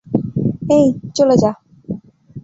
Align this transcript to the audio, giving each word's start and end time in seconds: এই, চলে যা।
এই, 0.69 0.85
চলে 1.15 1.35
যা। 1.37 1.51